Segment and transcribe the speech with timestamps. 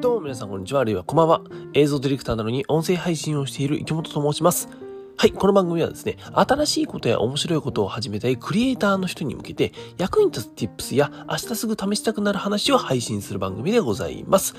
[0.00, 1.42] どうも皆さんこんにちは、あるいはこんばんは。
[1.74, 4.70] 映像ディレクターなのに音声配信をしている池本と申します。
[5.18, 14.54] はい、この番組はですね、新しいことや面白いことを始めたいクリエイターの人に向けて、役に立つ tips や明日すぐ試したくなる話を配信する番組でございます。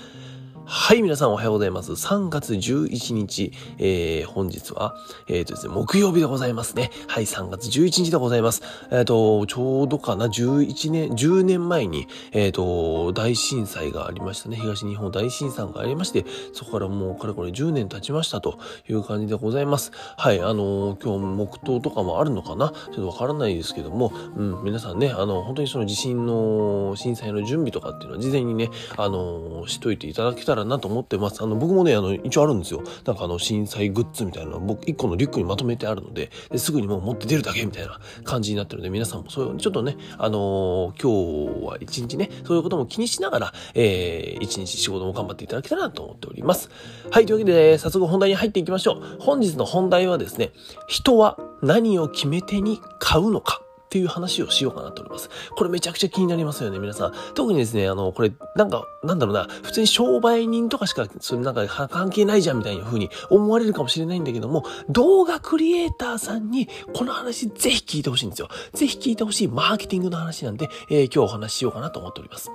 [0.66, 1.92] はい、皆さんおはようございます。
[1.94, 4.96] 3月11日、えー、本日は、
[5.28, 6.92] えっ、ー、とですね、木曜日でございますね。
[7.08, 8.62] はい、3月11日でございます。
[8.92, 14.58] えっ、ー、と、ちょうどかな、11年、10年前に、えっ、ー、と、大震災がありましたね。
[14.58, 19.92] 東日本大震災がありまして、そこからもうかれこれ10年経ちましたという感じでございます。
[20.18, 22.70] はい、あの今日黙祷とかもあるのかな？
[22.70, 31.42] ちょっとわからないですけども、うん、皆さんね、あの、本当にその地震の、震災の準備とかっていうのは事前にね、あのしといていただけたららなと思ってます。
[31.42, 32.84] あの、僕もね、あの、一応あるんですよ。
[33.06, 46.70] なんかあの、震災グッズみたいなの僕、一個のリュックにまとめてあるので、ですぐにもう持って出るだけみたいな感じになってるので、皆さんもそういう、ちょっとね、あのー、今日は一日ね、そういうことも気にしながら、えー、一日仕事も頑張っていただけたらなと思っております。
[47.10, 49.18] はい、というわけで、早速本題に入っていきましょう。
[49.20, 50.52] 本日の本題はですね、
[50.88, 53.62] 人は何を決め手に買うのか。
[53.92, 55.30] っていう話をしようかなと思います。
[55.50, 57.14] これめちゃくちゃ気になりますよね、皆さん。
[57.36, 68.48] 特にですね、あの、これ、なんか、なんだろうな、普通に商売人とかしか、それなんか関係ないじゃんみたいな風に思われるかもしれないんだけども、動画クリエイターさんにこの話ぜひ聞いてほしいんですよ。
[68.72, 72.50] ぜひ聞いてほしいマーケティングの話なんで、えー、今日お話ししようかなと思っております。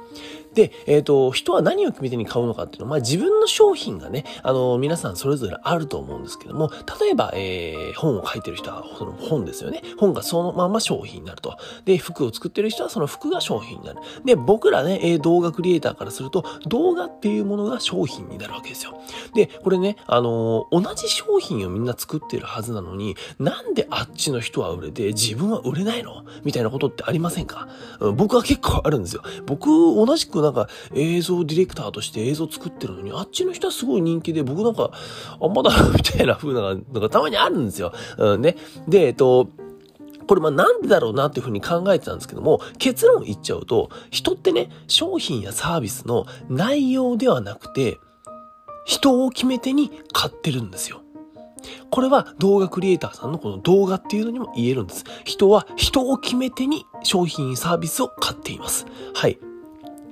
[0.56, 9.82] で、えっ、ー、と、人は何を決めてに買うのかっていうのは、まあ自分の商品がね、あの、皆さんそれぞれあると思うんですけども、例えば、えー、本を書いてる人はその本ですよね。
[9.98, 11.56] 本がそのまま商品になると。
[11.84, 14.00] で、服を作ってる人はその服が商品になる。
[14.24, 18.98] で、僕らね、え動画クリエイターからすると、動画っていうものが商品になるわけですよ。
[19.34, 26.24] で、これね、あの、同じ商品をみんな作ってるはずなのに、なんであっちの人は売れて自分は売れないの？
[26.44, 27.68] みたいなことってありませんか、
[28.16, 29.22] 僕は結構あるんですよ。
[29.44, 34.90] 僕、同じくなんか映像ディレクターとして映像作ってるのに、あっちの人はすごい人気で、僕なんか、
[35.40, 37.92] あんまだ、みたいな風な、なんかたまにあるんですよ。
[38.18, 38.56] うん、ね。
[38.88, 39.48] で、えっと、
[40.26, 47.98] これまあなんでだろうなっていうふうに考えてたんですけども、結論言っちゃうと、人ってね、商品やサービスの内容ではなくて、
[48.84, 51.02] 人を決め手に買ってるんですよ。
[51.90, 55.04] これは動画クリエイターさんのこの動画っていうのにも言えるんです。
[55.24, 58.86] 人は人を決め手に商品サービスを買っています。
[59.14, 59.38] はい。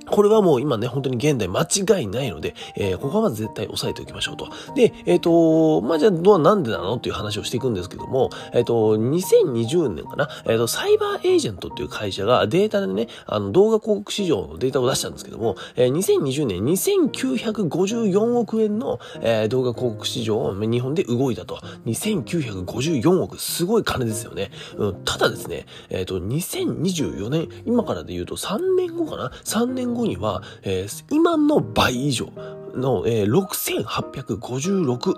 [0.09, 4.49] これはもう今ね、本当に現代間違いないので、えー、ここはまず絶対押さえておきましょうと。
[4.75, 21.59] で、えっ、ー、と、まあ、じゃあ、どうなんでなのっていう話をしていくんですけども、えっ、ー、と、2020年かな、えっ、と、サイバーエージェントっていう会社がデータでね、あの、動画広告市場のデータを出したんですけども、えー、2020年2954億円の、え、動画広告市場を日本で動いたと。
[21.85, 24.51] 2954億、すごい金ですよね。
[24.77, 32.27] うん、ただですね、えっ、と、2024年、今からで言うと3年後かな ?3 年後後には、えー、今の倍以上
[32.75, 35.15] の、えー、6856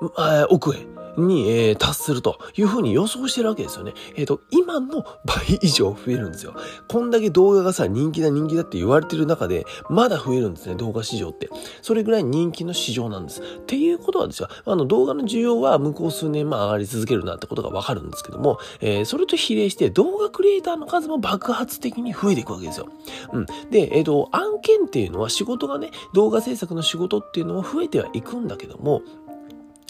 [0.00, 0.86] えー億円。
[1.16, 3.92] に、えー、達するというふうに予想してるわけですよね。
[4.16, 6.54] えっ、ー、と、今の倍以上増えるんですよ。
[6.88, 11.48] こんだけ動画がさ、人気だ人気だって言われてる中で、まだ増えるんですね、動画市場って。
[11.82, 13.42] それぐらい人気の市場なんです。
[13.42, 22.88] っていうことはですよ、あの、動画の需要は向こう数年、まあ上がり続けるなってことがわかるんですけども、えー、それと比例して動画クリエイターの数も爆発的に増えていくわけですよ。
[23.32, 23.46] うん。
[23.70, 29.02] で、えっ、ー、と、案件っていうのは仕事がね、動画制作の仕事っていうのは増えてはいくんだけども、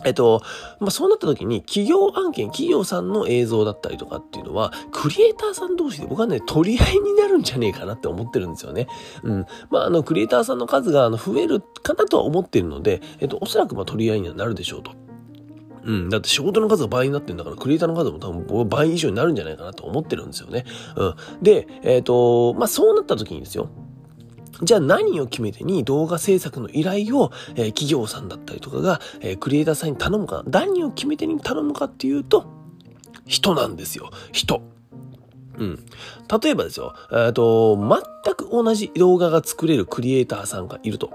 [0.05, 0.43] えっと、
[0.78, 8.87] まあ、そうなった時に企業案件、企業さんの映像だったりとかっていうのは、クリエイターさん同士で僕はね、取り合いになるんじゃねえかなって思ってるんですよね。
[9.22, 9.47] うん。
[9.71, 14.93] まあ、あの、クリエイターさんの数があの増えるかなとは思ってるので、えっと、おそらくま取り合いにはなるでしょうと。
[15.84, 16.09] うん。
[16.09, 20.65] だって仕事の数が倍になってんだから、クリエイターの数も多分倍以上になるんじゃないかなと思ってるんですよね。
[20.97, 21.15] うん。
[21.43, 23.71] で、えっ、と、まあ、そうなった時にですよ。
[24.62, 32.47] じゃあ何を決め手に動画制作の依頼を、えー、企業さんだったりとかが、えー、クリエイターさんに頼むか、何を決め手に頼むかっていうと、
[33.26, 34.10] 人なんですよ。
[34.32, 34.62] 人。
[35.59, 35.84] うん。
[36.43, 41.11] 例えばですよ、えっ、と、全く同じ動画が作れるクリエイターさんがいると。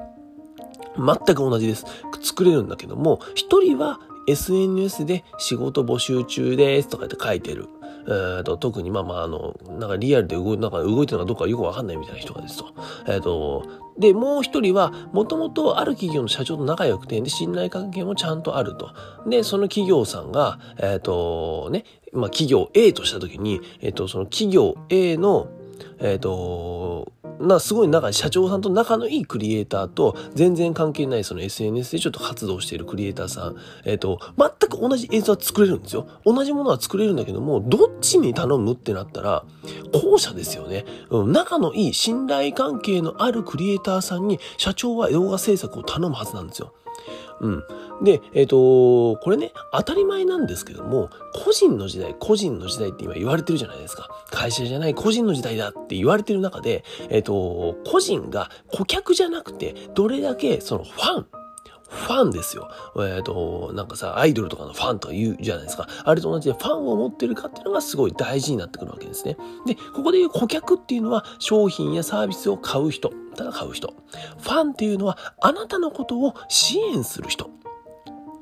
[0.98, 1.86] 全く同じです。
[2.22, 7.68] 作れるんだけども、一人は SNS で仕事募集中ですとかって書いてる。
[8.08, 12.66] えーと、特にまあまあ、あの、なんかリアルで動いなんか動いてるのかどうかよくわかんないみたいな人がですと。
[13.08, 13.64] えっ、ー、と、
[13.98, 18.92] で、もう一人は、もともとある企業の社長と仲良くて、で、信頼関係もちゃんとあると。
[19.28, 25.48] で、その企業さんが、えっ、ー、と、ね、まあ企業 A とした時に、えっ、ー、と、その企業 A の、
[26.00, 33.56] えっ、と、な、すごい仲、社長さんと仲のいいクリエイターと、全然関係ないその SNS でちょっと活動しているクリエイターさん、
[33.86, 36.08] えっ、ー、と、全く同じ映像は作れるんですよ。
[36.26, 39.44] 同じものは作れるんだけども、どっちに頼むってなったら、
[39.92, 40.86] 後者ですよね。
[41.10, 46.74] うん、仲のいい、信頼関係のあるクリエイターさんに、社長は動画制作を頼むはずなんですよ。
[47.42, 47.64] うん。
[48.02, 54.10] で、えっ、ー、と、これね、当たり前なんですけども、個人の時代、個人の時代って今言われてるじゃないですか。
[54.32, 61.28] 会社じゃない個人の時代だって言われてる中で、えっ、ー、と、個人が顧客じゃなくて、どれだけそのファン、
[61.90, 62.70] ファンですよ。
[62.98, 65.88] えっ、ー、と、なんかさ、アイドルとかのファンとか言うじゃないですか。
[66.04, 69.38] あれと同じでファンを持ってるかっていうのがすごい大事になってくるわけですね。
[69.66, 73.12] で、ここで言う顧客っていうのは商品やサービスを買う人。
[73.36, 73.94] ただ買う人。
[74.40, 77.50] ファンっていうのはあなたのことを支援する人。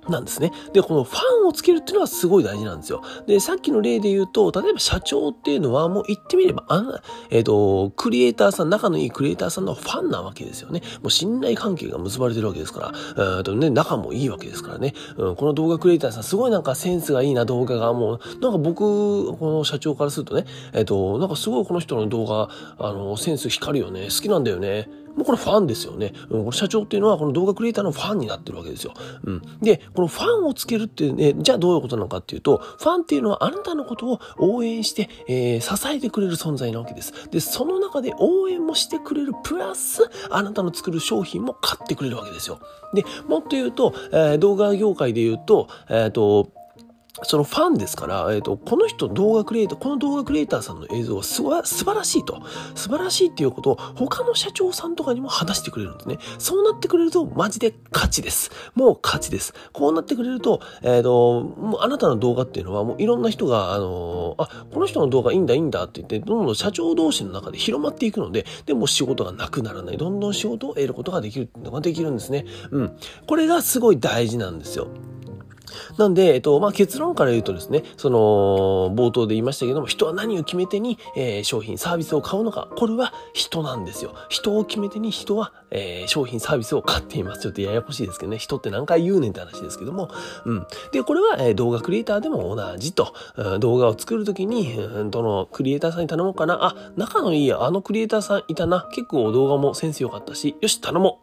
[0.10, 0.52] なんですね。
[0.74, 3.02] で、このファンをつけるっていうのはすごい大事なんですよ。
[3.28, 10.82] で、さっきの例で言うと、例えば社長っていうのはもう言ってみれば、あの、えっ、ー、と、クリエイターさん、仲のいいクリエイターさんのファンなわけですよね。
[11.02, 14.94] もう信頼関係が結ばれてるわけですから、えっ、とね、仲もいいわけですからね。
[15.18, 24.04] うん、この動画クリエイターさん、すごいなんかセンスがいいな動画が、もう、なんか僕、この社長からするとね、えっ、ー、と、なんかすごいこの人の動画、あの、センス光るよね。
[24.06, 24.90] 好きなんだよね。
[25.16, 26.14] もうこれファンですよね。
[26.30, 28.94] うん、この社長っていうのはこの動画クリエイターのファンになってるわけですよ。
[29.24, 29.42] うん。
[29.62, 37.30] で、このファンをつけるってね、じゃあどういうことなのかっていうと、ファンっていうのはあなたのことを応援して、えー、支えてくれる存在なわけです。
[37.30, 42.60] で、その中で応援もしてくれるプラス、あなたの作る商品も買ってくれるわけですよ。
[42.94, 46.50] で、もっと言うと、えー、動画業界で言うと、えっ、ー、と、
[47.22, 52.42] そのファンですから、えっ、ー、と、この人動画クリエイター、この動画クリエイターさんの映像はすば素晴らしいと。
[52.74, 56.18] 素晴らしいっていうことを他の社長さんとかにも話してくれるんですね。
[56.40, 58.50] そうなってくれるとマジで勝ちです。
[58.74, 59.54] もう勝ちです。
[59.74, 69.98] こうなってくれると、えっ、ー、と、もうあなたの動画っていうのはもういろんな人が、あのー、あ、この人の動画いいんだいいんだって言って、どんどん社長同士の中で広まっていくので、でも仕事がなくならない。
[69.98, 72.46] どんどん仕事を得ることができるってのができるんですね。
[72.72, 72.98] うん。
[73.28, 74.88] これがすごい大事なんですよ。
[75.98, 84.14] なんで、えっと、まあ、結論から言うとですね、その、冒頭で言いましたけども、人は何を決め手に、えー、商品、サービスを買うのか、これは人なんですよ。
[84.30, 87.42] 人を決め手に人は、えー、商品、サービスを買っています。
[87.42, 90.10] ちょっとややこしいですけどね、人って何回言うねんって話ですけども、
[90.46, 90.68] うん。
[90.92, 101.20] で、これは、えー、動画クリエイターでも同じと、うん、動画を作るときに、うん、どのクリエイターさんに頼もうかな、あ、仲のいいあのクリエイターさんいたな、結構動画もセンス良かったし、よし、頼も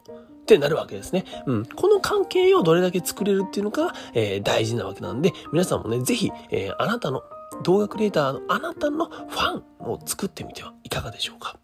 [0.55, 1.23] ってなるわけですね。
[1.45, 1.65] うん。
[1.65, 7.23] この関係をどれだけ作れるっていうのが、えー、大事なわけなんで、皆さんもね、ぜひ、えー、あなたの
[7.63, 11.57] 動画クリエイターのあなたのファンを作ってみてはいかがでしょうか。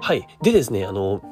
[0.00, 0.26] はい。
[0.42, 1.22] でですね、あの、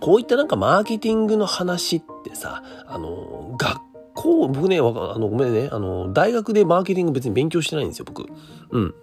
[0.00, 3.80] こういったなんかマーケティングの話ってさ、あの、学
[4.14, 8.26] 校、僕ね、あの、ごめんね、あの、大学でマーケティング別に勉強してないんですよ、僕。
[8.70, 8.94] うん。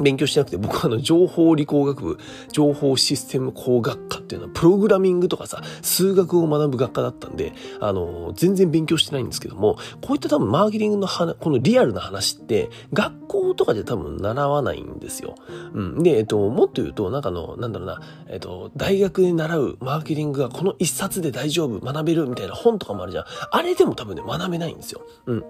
[0.00, 2.18] 勉強してなくて、僕はあの、情報理工学部、
[2.52, 15.34] 情報システム工学科っていうのは、プログラミングとかさ、数学を学ぶ学科だったんで、あの、全然勉強してないんですけども、こういった多分マーケティングの話、このリアルな話って、学校とかで多分習わないんですよ。
[15.74, 16.02] うん。
[16.02, 23.24] で、えっと、もっと言うと、なんかの、なんだろうな、えっと、大学で習うマーケティングがこの一冊で大丈夫、学べるみたいな本とかもあるじゃん。
[23.50, 25.02] あれでも多分ね、学べないんですよ。
[25.26, 25.44] うん。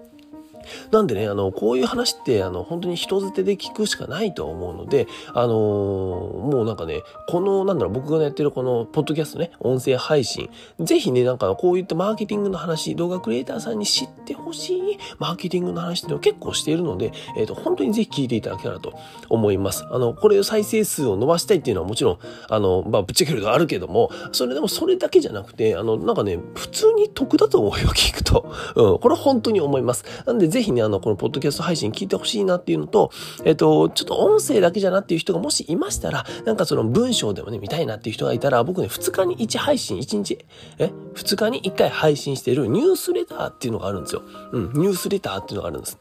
[0.91, 14.81] なんでね、あの、こういう話って、あの、本当に人づてで聞くしかないと思うので、あのー、もうなんかね、この、なんだろう、僕がやってるこの、ポッドキャストね、音声配信、ぜひね、なんか、こういったマーケティングの話、動画クリエイターさんに知ってほしい
[15.19, 18.93] マーケティングの話っていうのを結構しているので、えっ、ー、と、本当にぜひ聞いていただけたらと
[19.29, 19.85] 思います。
[19.89, 22.17] あの、これを再生数を伸ばしたいっていうのはもちろん、
[22.49, 28.51] あの、まあ、ぶっちゃけるとあるけども、それでもそれだけじゃなくて、あの、なんかね、普通に得だと思うよ、聞くと。
[28.75, 30.05] うん、これ本当に思います。
[30.25, 33.11] なんで、ぜひね、あの、このポッドキャスト配信聞いてほしいなっていうのと、
[33.43, 40.45] えっと、ちょっと音声だけじゃなっていう人がもしいましたら、なんかその文章でもね、見たいなっていう人がいたら、僕ね、2日に1配信、1日、
[40.77, 44.21] え ?2 日に1回配信してるニュースレターっていうのがあるんですよ。
[44.53, 45.97] うん、ニュースレターっていうのがあるんです。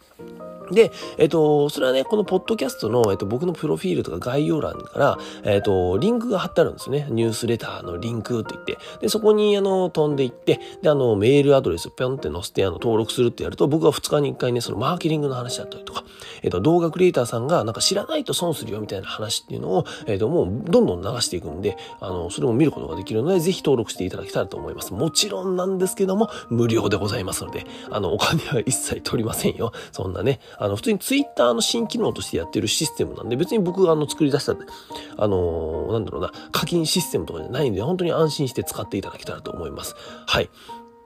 [0.71, 7.07] で、えっと、それはね、このポッドキャストの、えっと、僕のプロフィールとか概要欄から、えっと、リンクが貼ってあるんですね。
[7.11, 8.79] ニュースレターのリンクって言って。
[9.01, 16.05] で、そこに、あの、飛んでいって、で、あの、メールアドレスぴょんって載せて、あの、登録するってやると、僕は2日に1回ね、そのマーケティングの話だったりとか、
[16.43, 24.93] えっと、動画クリエイターさんが、なんか知らないと損するよみたいな話っていうのを、えっと、もう、どんどん流していくんで、あの、それも見ることができるので、ぜひ登録していただけたらと思います。
[24.93, 29.73] もちろんなんですけども、無料でございますので、あの、お金は一切取りませんよ。
[29.93, 39.95] そんなね、あの、普通にツイッターの新機能としてやってるシステムなんで、別に僕があの作り出した、あのー、なんだろうな、課金システムとかじゃないんで、本当に安心して使っていただけたらと思います。
[40.27, 40.51] はい。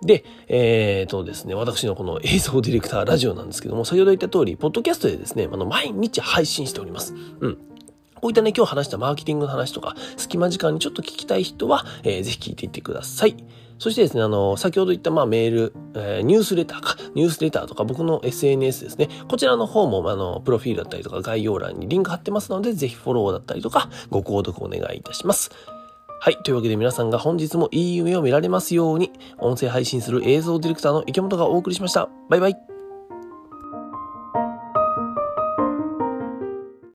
[0.02, 7.14] で、えー、とですね、私のこの映像ディレクターラジオなんですけども、先ほど言った通り、ポッドキャストでですね、あの、毎日配信しております。
[7.40, 7.59] うん。
[8.21, 13.37] こういったね、今日話したマーケティングの話とか、隙間時間にちょっと聞きたい人は、えー、ぜひ聞いていってください。
[13.78, 19.08] そしてですね、あの、先ほど言った、まあ、メール、えー、ニュースレターか、ニュースレターとか、僕の SNS ですね。
[19.28, 25.50] こちらの方も、あの、プロフィールだったりとか、概要欄にリンク貼ってますので、ぜひフォローだったりとか、ご購読お願いいたします。
[26.20, 26.37] はい。
[26.42, 32.08] というわけで皆さんが本日もいい夢を見られますように、音声配信する映像ディレクターの池本がお送りしました。
[32.28, 32.77] バイバイ。